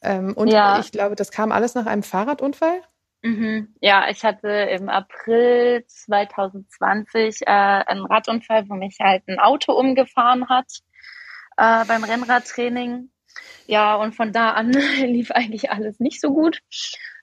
[0.01, 0.79] Ähm, und ja.
[0.79, 2.81] ich glaube, das kam alles nach einem Fahrradunfall?
[3.21, 3.73] Mhm.
[3.79, 10.49] Ja, ich hatte im April 2020 äh, einen Radunfall, wo mich halt ein Auto umgefahren
[10.49, 10.67] hat
[11.55, 13.09] äh, beim Rennradtraining.
[13.65, 16.59] Ja, und von da an lief eigentlich alles nicht so gut.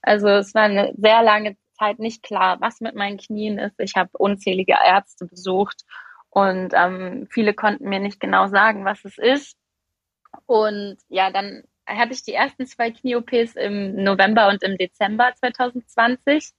[0.01, 3.75] Also es war eine sehr lange Zeit nicht klar, was mit meinen Knien ist.
[3.79, 5.85] Ich habe unzählige Ärzte besucht
[6.29, 9.57] und ähm, viele konnten mir nicht genau sagen, was es ist.
[10.47, 16.53] Und ja, dann hatte ich die ersten zwei Knie-OPs im November und im Dezember 2020.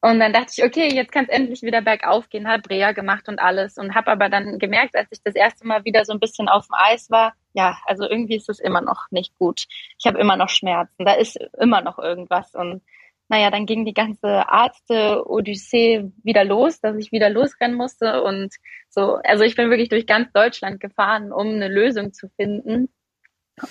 [0.00, 3.28] Und dann dachte ich, okay, jetzt kann es endlich wieder bergauf gehen, habe Reha gemacht
[3.28, 6.20] und alles und habe aber dann gemerkt, als ich das erste Mal wieder so ein
[6.20, 9.66] bisschen auf dem Eis war, ja, also irgendwie ist es immer noch nicht gut.
[9.98, 12.82] Ich habe immer noch Schmerzen, da ist immer noch irgendwas und
[13.28, 18.54] naja, dann ging die ganze Arzte-Odyssee wieder los, dass ich wieder losrennen musste und
[18.88, 22.88] so, also ich bin wirklich durch ganz Deutschland gefahren, um eine Lösung zu finden.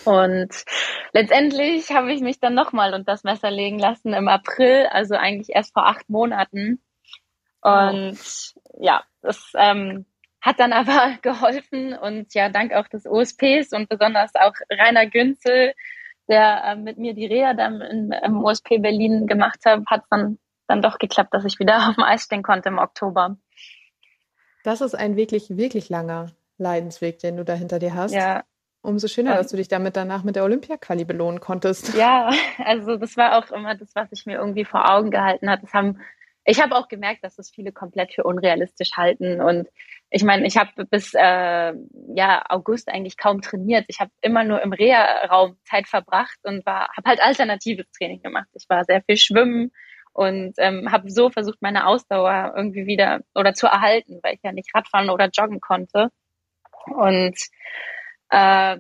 [0.06, 0.50] Und
[1.14, 5.56] letztendlich habe ich mich dann nochmal unter das Messer legen lassen im April, also eigentlich
[5.56, 6.82] erst vor acht Monaten.
[7.62, 8.62] Und oh.
[8.80, 10.06] ja, das ähm,
[10.42, 15.74] hat dann aber geholfen und ja, dank auch des OSPs und besonders auch Rainer Günzel,
[16.28, 20.38] der äh, mit mir die Reha dann im, im OSP Berlin gemacht hat, hat dann
[20.68, 23.38] dann doch geklappt, dass ich wieder auf dem Eis stehen konnte im Oktober.
[24.64, 28.14] Das ist ein wirklich, wirklich langer Leidensweg, den du da hinter dir hast.
[28.14, 28.44] Ja.
[28.82, 31.94] Umso schöner, dass du dich damit danach mit der Olympia-Quali belohnen konntest.
[31.96, 32.32] Ja,
[32.64, 35.64] also das war auch immer das, was ich mir irgendwie vor Augen gehalten hat.
[35.64, 36.00] Das haben,
[36.48, 39.42] ich habe auch gemerkt, dass das viele komplett für unrealistisch halten.
[39.42, 39.68] Und
[40.10, 41.74] ich meine, ich habe bis äh,
[42.16, 43.86] ja August eigentlich kaum trainiert.
[43.90, 48.48] Ich habe immer nur im Reha-Raum Zeit verbracht und war, habe halt alternatives Training gemacht.
[48.54, 49.72] Ich war sehr viel schwimmen,
[50.14, 54.52] und ähm, habe so versucht, meine Ausdauer irgendwie wieder oder zu erhalten, weil ich ja
[54.52, 56.10] nicht Radfahren oder joggen konnte.
[56.88, 57.36] Und
[58.30, 58.78] äh,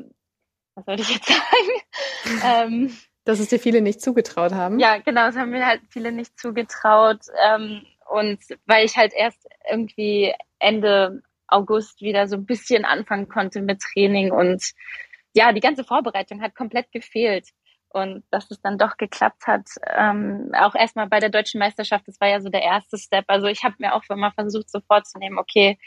[0.73, 2.73] was sollte ich jetzt sagen?
[2.73, 4.79] ähm, Dass es dir viele nicht zugetraut haben.
[4.79, 7.19] Ja, genau, es haben mir halt viele nicht zugetraut.
[7.45, 13.61] Ähm, und weil ich halt erst irgendwie Ende August wieder so ein bisschen anfangen konnte
[13.61, 14.63] mit Training und
[15.33, 17.49] ja, die ganze Vorbereitung hat komplett gefehlt
[17.89, 19.67] und dass es dann doch geklappt hat.
[19.85, 23.25] Ähm, auch erstmal bei der deutschen Meisterschaft, das war ja so der erste Step.
[23.27, 25.77] Also ich habe mir auch immer versucht, so vorzunehmen, okay,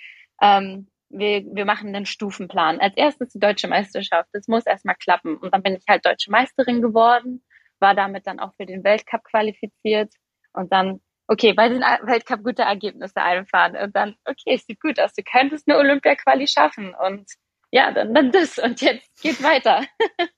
[0.42, 2.81] ähm, wir, wir machen einen Stufenplan.
[2.81, 4.29] Als erstes die deutsche Meisterschaft.
[4.33, 5.37] Das muss erstmal klappen.
[5.37, 7.44] Und dann bin ich halt deutsche Meisterin geworden,
[7.79, 10.12] war damit dann auch für den Weltcup qualifiziert
[10.53, 14.99] und dann okay, bei den Weltcup gute Ergebnisse einfahren und dann, okay, es sieht gut
[14.99, 17.25] aus, du könntest eine Olympia-Quali schaffen und
[17.70, 19.85] ja, dann, dann das und jetzt geht weiter.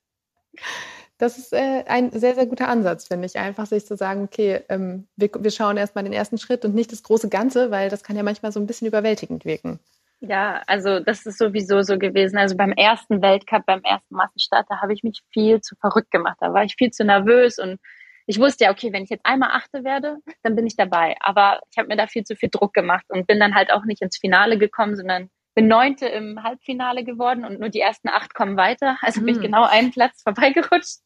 [1.18, 3.38] Das ist äh, ein sehr, sehr guter Ansatz, finde ich.
[3.38, 6.90] Einfach sich zu sagen, okay, ähm, wir, wir schauen erstmal den ersten Schritt und nicht
[6.90, 9.78] das große Ganze, weil das kann ja manchmal so ein bisschen überwältigend wirken.
[10.24, 12.38] Ja, also das ist sowieso so gewesen.
[12.38, 16.36] Also beim ersten Weltcup, beim ersten Massenstart, da habe ich mich viel zu verrückt gemacht.
[16.38, 17.80] Da war ich viel zu nervös und
[18.26, 21.16] ich wusste ja, okay, wenn ich jetzt einmal achte werde, dann bin ich dabei.
[21.18, 23.84] Aber ich habe mir da viel zu viel Druck gemacht und bin dann halt auch
[23.84, 28.32] nicht ins Finale gekommen, sondern bin Neunte im Halbfinale geworden und nur die ersten acht
[28.32, 28.98] kommen weiter.
[29.02, 29.42] Also bin ich hm.
[29.42, 31.00] genau einen Platz vorbeigerutscht.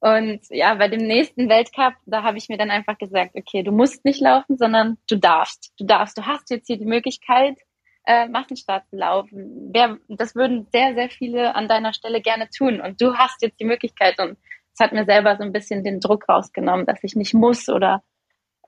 [0.00, 3.72] Und ja, bei dem nächsten Weltcup, da habe ich mir dann einfach gesagt, okay, du
[3.72, 5.74] musst nicht laufen, sondern du darfst.
[5.78, 6.16] Du darfst.
[6.16, 7.58] Du hast jetzt hier die Möglichkeit,
[8.04, 9.70] äh, Massenstart zu laufen.
[9.72, 12.80] Wer, das würden sehr, sehr viele an deiner Stelle gerne tun.
[12.80, 14.18] Und du hast jetzt die Möglichkeit.
[14.18, 14.36] Und
[14.74, 18.02] es hat mir selber so ein bisschen den Druck rausgenommen, dass ich nicht muss oder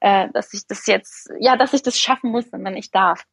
[0.01, 3.25] äh, dass ich das jetzt, ja, dass ich das schaffen muss, sondern ich darf.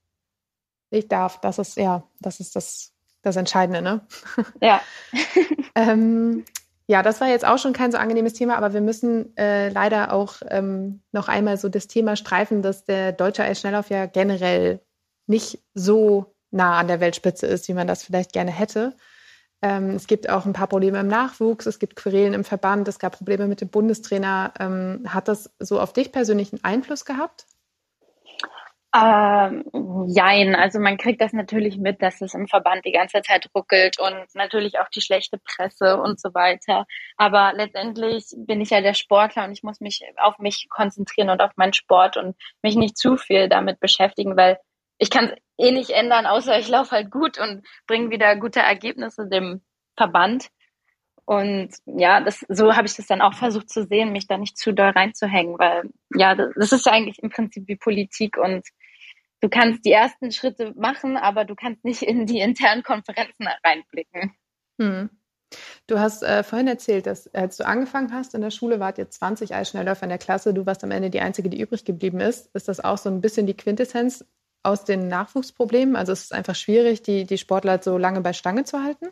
[0.89, 1.39] Ich darf.
[1.41, 4.01] Das ist, ja, das ist das, das Entscheidende, ne?
[4.61, 4.81] Ja.
[5.75, 6.45] ähm,
[6.87, 10.11] ja, das war jetzt auch schon kein so angenehmes Thema, aber wir müssen äh, leider
[10.11, 14.81] auch ähm, noch einmal so das Thema streifen, dass der deutsche Eisschnelllauf ja generell
[15.27, 18.95] nicht so nah an der Weltspitze ist, wie man das vielleicht gerne hätte.
[19.61, 22.99] Ähm, es gibt auch ein paar Probleme im Nachwuchs, es gibt Querelen im Verband, es
[22.99, 24.53] gab Probleme mit dem Bundestrainer.
[24.59, 27.45] Ähm, hat das so auf dich persönlich einen Einfluss gehabt?
[28.93, 29.63] Ähm,
[30.07, 33.97] jein, also man kriegt das natürlich mit, dass es im Verband die ganze Zeit ruckelt
[33.99, 36.85] und natürlich auch die schlechte Presse und so weiter.
[37.15, 41.39] Aber letztendlich bin ich ja der Sportler und ich muss mich auf mich konzentrieren und
[41.41, 44.57] auf meinen Sport und mich nicht zu viel damit beschäftigen, weil
[45.01, 48.59] ich kann es eh nicht ändern, außer ich laufe halt gut und bringe wieder gute
[48.59, 49.61] Ergebnisse dem
[49.97, 50.49] Verband.
[51.25, 54.59] Und ja, das, so habe ich das dann auch versucht zu sehen, mich da nicht
[54.59, 58.67] zu doll reinzuhängen, weil ja, das, ist ja eigentlich im Prinzip wie Politik und
[59.39, 64.35] du kannst die ersten Schritte machen, aber du kannst nicht in die internen Konferenzen reinblicken.
[64.79, 65.09] Hm.
[65.87, 69.09] Du hast äh, vorhin erzählt, dass als du angefangen hast in der Schule, wart ihr
[69.09, 72.53] 20 Eisschnellläufer in der Klasse, du warst am Ende die Einzige, die übrig geblieben ist.
[72.55, 74.25] Ist das auch so ein bisschen die Quintessenz
[74.63, 75.95] aus den Nachwuchsproblemen?
[75.95, 79.07] Also ist es einfach schwierig, die, die Sportler so lange bei Stange zu halten?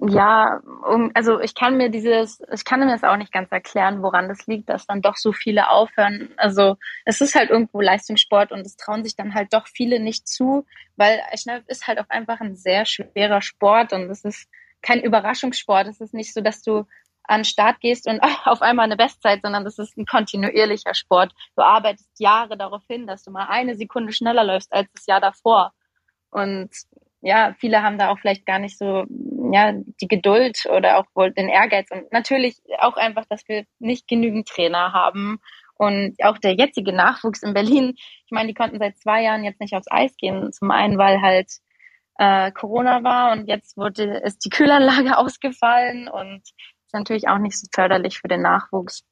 [0.00, 4.02] Ja, um, also ich kann mir dieses, ich kann mir das auch nicht ganz erklären,
[4.02, 6.30] woran das liegt, dass dann doch so viele aufhören.
[6.36, 10.26] Also es ist halt irgendwo Leistungssport und es trauen sich dann halt doch viele nicht
[10.26, 14.48] zu, weil Eisschnell ist halt auch einfach ein sehr schwerer Sport und es ist
[14.80, 15.86] kein Überraschungssport.
[15.86, 16.84] Es ist nicht so, dass du
[17.24, 21.32] an den Start gehst und auf einmal eine Bestzeit, sondern das ist ein kontinuierlicher Sport.
[21.56, 25.20] Du arbeitest Jahre darauf hin, dass du mal eine Sekunde schneller läufst als das Jahr
[25.20, 25.72] davor.
[26.30, 26.70] Und
[27.20, 29.04] ja, viele haben da auch vielleicht gar nicht so
[29.52, 34.08] ja die Geduld oder auch wohl den Ehrgeiz und natürlich auch einfach, dass wir nicht
[34.08, 35.38] genügend Trainer haben
[35.74, 37.94] und auch der jetzige Nachwuchs in Berlin.
[37.96, 40.52] Ich meine, die konnten seit zwei Jahren jetzt nicht aufs Eis gehen.
[40.52, 41.50] Zum einen, weil halt
[42.18, 46.42] äh, Corona war und jetzt wurde ist die Kühlanlage ausgefallen und
[46.92, 49.04] ist natürlich auch nicht so förderlich für den Nachwuchs.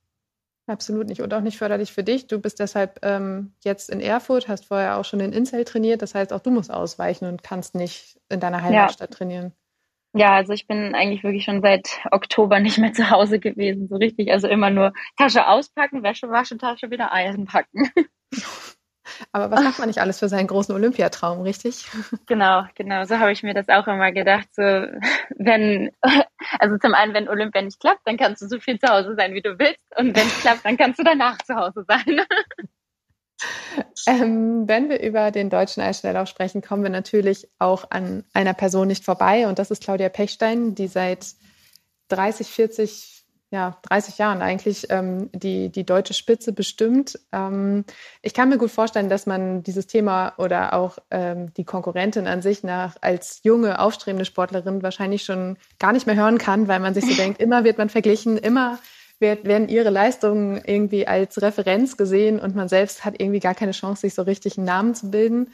[0.66, 2.26] Absolut nicht und auch nicht förderlich für dich.
[2.26, 6.02] Du bist deshalb ähm, jetzt in Erfurt, hast vorher auch schon in Inzell trainiert.
[6.02, 9.16] Das heißt, auch du musst ausweichen und kannst nicht in deiner Heimatstadt ja.
[9.16, 9.52] trainieren.
[10.12, 13.96] Ja, also ich bin eigentlich wirklich schon seit Oktober nicht mehr zu Hause gewesen, so
[13.96, 14.30] richtig.
[14.30, 17.90] Also immer nur Tasche auspacken, Wäsche waschen, Tasche wieder einpacken.
[19.32, 21.86] Aber was macht man nicht alles für seinen großen Olympiatraum, richtig?
[22.26, 23.04] Genau, genau.
[23.04, 24.48] So habe ich mir das auch immer gedacht.
[24.52, 25.90] So, wenn,
[26.58, 29.34] also zum einen, wenn Olympia nicht klappt, dann kannst du so viel zu Hause sein,
[29.34, 29.84] wie du willst.
[29.96, 32.20] Und wenn es klappt, dann kannst du danach zu Hause sein.
[34.06, 38.88] Ähm, wenn wir über den deutschen Eisschnelllauf sprechen, kommen wir natürlich auch an einer Person
[38.88, 39.48] nicht vorbei.
[39.48, 41.34] Und das ist Claudia Pechstein, die seit
[42.08, 43.19] 30, 40
[43.50, 47.18] ja, 30 Jahren eigentlich ähm, die, die deutsche Spitze bestimmt.
[47.32, 47.84] Ähm,
[48.22, 52.42] ich kann mir gut vorstellen, dass man dieses Thema oder auch ähm, die Konkurrentin an
[52.42, 56.94] sich nach als junge, aufstrebende Sportlerin wahrscheinlich schon gar nicht mehr hören kann, weil man
[56.94, 58.78] sich so denkt, immer wird man verglichen, immer
[59.18, 63.72] wird, werden ihre Leistungen irgendwie als Referenz gesehen und man selbst hat irgendwie gar keine
[63.72, 65.52] Chance, sich so richtig einen Namen zu bilden.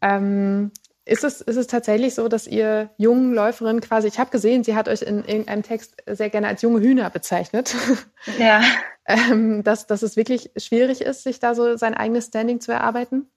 [0.00, 0.70] Ähm,
[1.06, 4.74] ist es, ist es tatsächlich so, dass ihr jungen Läuferinnen quasi, ich habe gesehen, sie
[4.74, 7.74] hat euch in irgendeinem Text sehr gerne als junge Hühner bezeichnet.
[8.38, 8.62] Ja.
[9.06, 13.30] ähm, dass, dass es wirklich schwierig ist, sich da so sein eigenes Standing zu erarbeiten?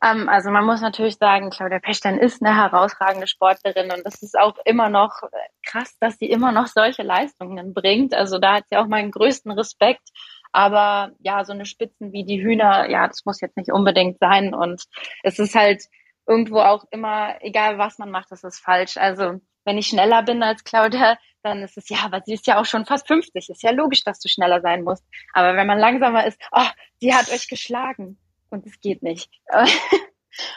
[0.00, 4.38] Ähm, also man muss natürlich sagen, Claudia Pechstein ist eine herausragende Sportlerin und das ist
[4.38, 5.22] auch immer noch
[5.66, 8.14] krass, dass sie immer noch solche Leistungen bringt.
[8.14, 10.08] Also da hat sie auch meinen größten Respekt.
[10.52, 14.54] Aber ja, so eine Spitzen wie die Hühner, ja, das muss jetzt nicht unbedingt sein.
[14.54, 14.84] Und
[15.22, 15.84] es ist halt,
[16.30, 18.96] irgendwo auch immer, egal was man macht, das ist falsch.
[18.96, 22.60] Also wenn ich schneller bin als Claudia, dann ist es ja, aber sie ist ja
[22.60, 23.50] auch schon fast 50.
[23.50, 25.04] Ist ja logisch, dass du schneller sein musst.
[25.32, 26.66] Aber wenn man langsamer ist, oh,
[27.02, 28.18] die hat euch geschlagen
[28.50, 29.30] und es geht nicht.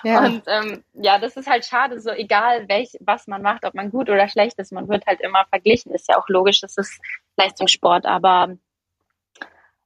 [0.04, 0.24] Ja.
[0.24, 3.90] Und ähm, ja, das ist halt schade, so egal welch, was man macht, ob man
[3.90, 5.92] gut oder schlecht ist, man wird halt immer verglichen.
[5.94, 7.02] Ist ja auch logisch, das ist
[7.38, 8.56] Leistungssport, aber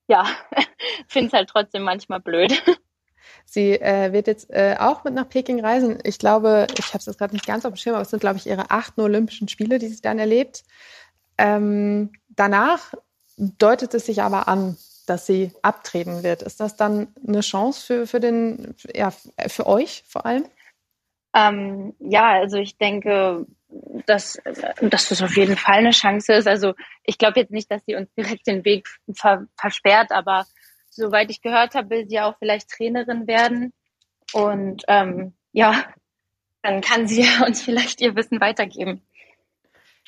[0.08, 0.26] ja,
[1.08, 2.62] finde es halt trotzdem manchmal blöd.
[3.50, 6.00] Sie äh, wird jetzt äh, auch mit nach Peking reisen.
[6.04, 8.20] Ich glaube, ich habe es jetzt gerade nicht ganz auf dem Schirm, aber es sind,
[8.20, 10.66] glaube ich, ihre achten Olympischen Spiele, die sie dann erlebt.
[11.38, 12.94] Ähm, danach
[13.38, 16.42] deutet es sich aber an, dass sie abtreten wird.
[16.42, 19.14] Ist das dann eine Chance für, für den, ja,
[19.48, 20.44] für euch vor allem?
[21.34, 23.46] Ähm, ja, also ich denke,
[24.06, 24.42] dass,
[24.82, 26.48] dass das auf jeden Fall eine Chance ist.
[26.48, 30.46] Also ich glaube jetzt nicht, dass sie uns direkt den Weg ver versperrt, aber
[30.98, 33.74] soweit ich gehört habe, will sie auch vielleicht Trainerin werden.
[34.34, 35.86] Und ähm, ja,
[36.62, 39.02] dann kann sie uns vielleicht ihr Wissen weitergeben.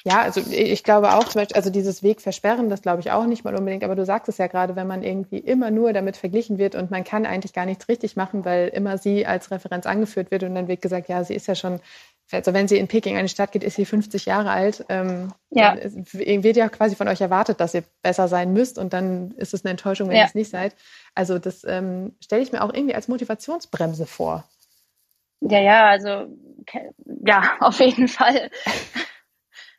[0.06, 3.26] Ja, also ich glaube auch, zum Beispiel, also dieses Weg versperren, das glaube ich auch
[3.26, 6.16] nicht mal unbedingt, aber du sagst es ja gerade, wenn man irgendwie immer nur damit
[6.16, 9.86] verglichen wird und man kann eigentlich gar nichts richtig machen, weil immer sie als Referenz
[9.86, 11.82] angeführt wird und dann wird gesagt, ja, sie ist ja schon
[12.32, 14.86] also wenn sie in Peking eine Stadt geht, ist sie 50 Jahre alt.
[14.90, 15.76] Ähm, ja.
[15.76, 19.66] Wird ja quasi von euch erwartet, dass ihr besser sein müsst und dann ist es
[19.66, 20.24] eine Enttäuschung, wenn ja.
[20.24, 20.76] ihr es nicht seid.
[21.16, 24.44] Also das ähm, stelle ich mir auch irgendwie als Motivationsbremse vor.
[25.42, 26.28] Ja, ja, also
[27.26, 28.52] ja, auf jeden Fall.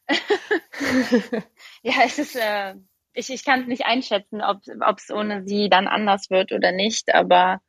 [1.82, 2.74] ja, es ist, äh,
[3.12, 7.14] ich, ich kann es nicht einschätzen, ob es ohne sie dann anders wird oder nicht,
[7.14, 7.60] aber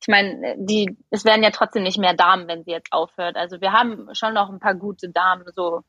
[0.00, 3.36] ich meine, die, es werden ja trotzdem nicht mehr Damen, wenn sie jetzt aufhört.
[3.36, 5.82] Also wir haben schon noch ein paar gute Damen so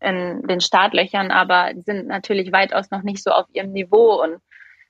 [0.00, 4.40] in den Startlöchern, aber die sind natürlich weitaus noch nicht so auf ihrem Niveau und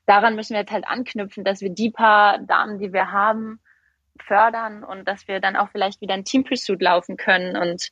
[0.05, 3.59] daran müssen wir jetzt halt anknüpfen, dass wir die paar Damen, die wir haben,
[4.19, 7.89] fördern und dass wir dann auch vielleicht wieder ein Team Pursuit laufen können und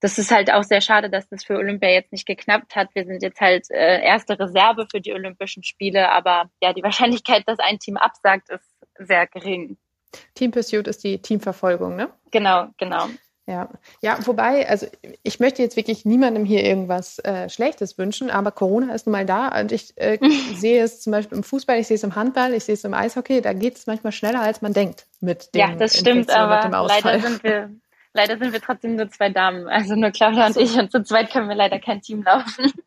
[0.00, 2.94] das ist halt auch sehr schade, dass das für Olympia jetzt nicht geknappt hat.
[2.94, 7.44] Wir sind jetzt halt äh, erste Reserve für die Olympischen Spiele, aber ja, die Wahrscheinlichkeit,
[7.46, 9.76] dass ein Team absagt, ist sehr gering.
[10.34, 12.10] Team Pursuit ist die Teamverfolgung, ne?
[12.30, 13.08] Genau, genau.
[13.46, 13.68] Ja,
[14.00, 14.86] ja, wobei, also
[15.22, 19.26] ich möchte jetzt wirklich niemandem hier irgendwas äh, Schlechtes wünschen, aber Corona ist nun mal
[19.26, 20.18] da und ich äh,
[20.54, 22.94] sehe es zum Beispiel im Fußball, ich sehe es im Handball, ich sehe es im
[22.94, 26.70] Eishockey, da geht es manchmal schneller, als man denkt mit dem Ja, das stimmt, aber
[26.86, 27.70] leider sind wir
[28.16, 31.32] Leider sind wir trotzdem nur zwei Damen, also nur Claudia und ich und zu zweit
[31.32, 32.72] können wir leider kein Team laufen.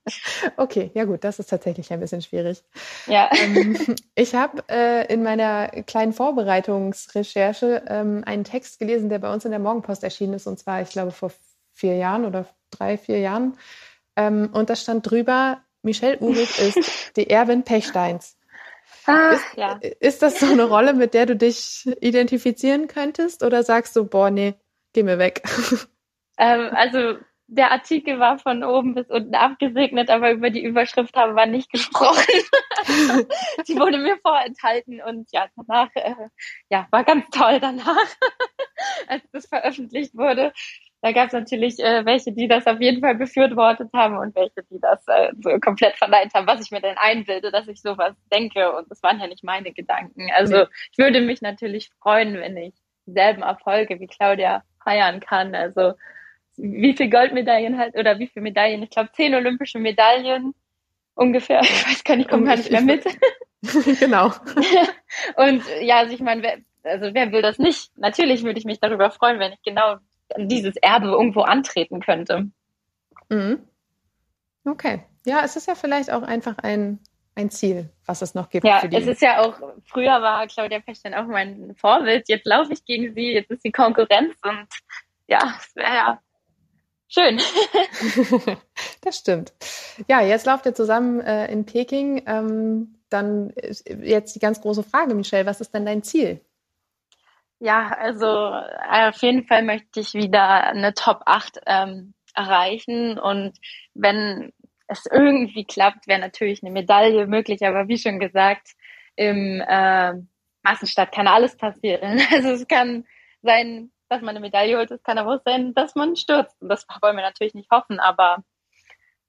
[0.55, 2.63] Okay, ja gut, das ist tatsächlich ein bisschen schwierig.
[3.07, 3.29] Ja.
[3.33, 3.77] Ähm,
[4.15, 9.51] ich habe äh, in meiner kleinen Vorbereitungsrecherche ähm, einen Text gelesen, der bei uns in
[9.51, 11.31] der Morgenpost erschienen ist, und zwar, ich glaube, vor
[11.73, 13.57] vier Jahren oder drei, vier Jahren.
[14.15, 18.37] Ähm, und da stand drüber, Michelle Uhrig ist die Erwin Pechsteins.
[19.05, 19.79] Ah, ist, ja.
[19.99, 23.43] ist das so eine Rolle, mit der du dich identifizieren könntest?
[23.43, 24.55] Oder sagst du, boah, nee,
[24.97, 25.43] geh mir weg.
[26.39, 31.33] Ähm, also der Artikel war von oben bis unten abgesegnet, aber über die Überschrift haben
[31.33, 32.21] wir nicht gesprochen.
[33.67, 36.13] die wurde mir vorenthalten und ja, danach, äh,
[36.69, 38.05] ja, war ganz toll danach,
[39.07, 40.53] als das veröffentlicht wurde.
[41.01, 44.61] Da gab es natürlich äh, welche, die das auf jeden Fall befürwortet haben und welche,
[44.69, 48.13] die das äh, so komplett verneint haben, was ich mir denn einbilde, dass ich sowas
[48.31, 48.77] denke.
[48.77, 50.29] Und das waren ja nicht meine Gedanken.
[50.35, 52.75] Also ich würde mich natürlich freuen, wenn ich
[53.07, 55.53] dieselben Erfolge wie Claudia feiern kann.
[55.53, 55.93] Also
[56.55, 58.83] wie viel Goldmedaillen halt oder wie viele Medaillen?
[58.83, 60.55] Ich glaube zehn olympische Medaillen
[61.13, 61.61] ungefähr.
[61.61, 63.05] Ich weiß gar nicht, ich komme gar nicht mehr mit.
[63.99, 64.27] genau.
[65.35, 67.91] Und ja, also ich meine, wer, also wer will das nicht?
[67.97, 69.97] Natürlich würde ich mich darüber freuen, wenn ich genau
[70.37, 72.47] dieses Erbe irgendwo antreten könnte.
[73.29, 73.59] Mhm.
[74.65, 75.03] Okay.
[75.25, 76.99] Ja, es ist ja vielleicht auch einfach ein,
[77.37, 78.65] ein Ziel, was es noch gibt.
[78.65, 82.27] Ja, es ist ja auch, früher war Claudia Pechstein auch mein Vorbild.
[82.27, 84.67] Jetzt laufe ich gegen sie, jetzt ist die Konkurrenz und
[85.27, 86.21] ja, es wäre ja
[87.07, 87.39] schön.
[89.01, 89.53] das stimmt.
[90.07, 92.23] Ja, jetzt lauft ihr zusammen äh, in Peking.
[92.25, 93.53] Ähm, dann
[93.87, 96.41] jetzt die ganz große Frage, Michelle, was ist denn dein Ziel?
[97.59, 103.57] Ja, also auf jeden Fall möchte ich wieder eine Top 8 ähm, erreichen und
[103.93, 104.53] wenn
[104.87, 108.69] es irgendwie klappt, wäre natürlich eine Medaille möglich, aber wie schon gesagt,
[109.15, 110.13] im äh,
[110.63, 112.19] Massenstart kann alles passieren.
[112.31, 113.05] Also es kann
[113.41, 116.61] sein, dass man eine Medaille holt, es kann aber auch sein, dass man stürzt.
[116.61, 118.43] Und das wollen wir natürlich nicht hoffen, aber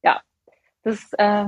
[0.03, 0.23] ja,
[0.83, 1.47] das äh,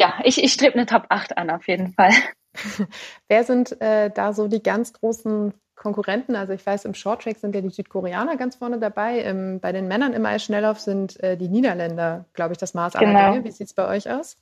[0.00, 2.12] ja, ich, ich strebe eine Top 8 an, auf jeden Fall.
[3.28, 6.36] Wer sind äh, da so die ganz großen Konkurrenten.
[6.36, 9.20] Also ich weiß, im Shorttrack sind ja die Südkoreaner ganz vorne dabei.
[9.20, 13.06] Im, bei den Männern im Eisschnelllauf sind äh, die Niederländer, glaube ich, das Maß aller
[13.06, 13.32] genau.
[13.32, 13.44] Dinge.
[13.44, 14.36] Wie sieht es bei euch aus?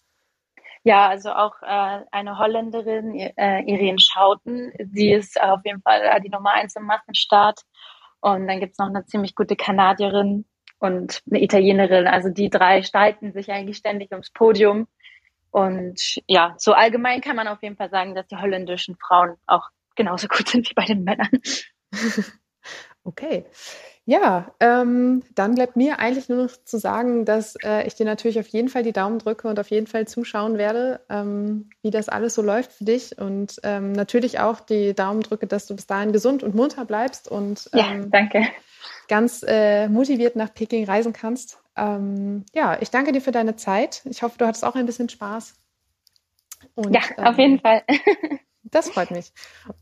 [0.82, 4.72] Ja, also auch äh, eine Holländerin, äh, Irene Schouten.
[4.92, 7.60] Sie ist auf jeden Fall äh, die Nummer eins im Massenstart.
[8.20, 10.44] Und dann gibt es noch eine ziemlich gute Kanadierin
[10.78, 12.06] und eine Italienerin.
[12.06, 14.86] Also die drei streiten sich eigentlich ständig ums Podium.
[15.50, 19.68] Und ja, so allgemein kann man auf jeden Fall sagen, dass die holländischen Frauen auch
[19.96, 21.30] genauso gut sind wie bei den Männern.
[23.06, 23.44] Okay.
[24.04, 28.38] Ja, ähm, dann bleibt mir eigentlich nur noch zu sagen, dass äh, ich dir natürlich
[28.38, 32.08] auf jeden Fall die Daumen drücke und auf jeden Fall zuschauen werde, ähm, wie das
[32.08, 35.86] alles so läuft für dich und ähm, natürlich auch die Daumen drücke, dass du bis
[35.86, 38.46] dahin gesund und munter bleibst und ja, ähm, danke.
[39.08, 41.58] ganz äh, motiviert nach Peking reisen kannst.
[41.76, 44.02] Ähm, ja, ich danke dir für deine Zeit.
[44.04, 45.54] Ich hoffe, du hattest auch ein bisschen Spaß.
[46.74, 47.82] Und, ja, auf jeden ähm, Fall.
[48.70, 49.32] Das freut mich.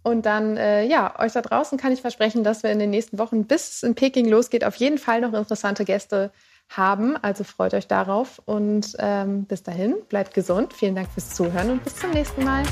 [0.02, 3.18] Und dann, äh, ja, euch da draußen kann ich versprechen, dass wir in den nächsten
[3.18, 6.30] Wochen, bis es in Peking losgeht, auf jeden Fall noch interessante Gäste
[6.68, 7.16] haben.
[7.16, 8.40] Also freut euch darauf.
[8.44, 10.72] Und ähm, bis dahin, bleibt gesund.
[10.72, 12.64] Vielen Dank fürs Zuhören und bis zum nächsten Mal.